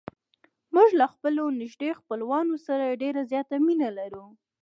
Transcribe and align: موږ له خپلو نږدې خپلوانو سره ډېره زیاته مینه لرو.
موږ 0.75 0.89
له 0.99 1.05
خپلو 1.13 1.43
نږدې 1.61 1.89
خپلوانو 1.99 2.55
سره 2.67 2.99
ډېره 3.01 3.21
زیاته 3.31 3.55
مینه 3.65 3.89
لرو. 3.97 4.25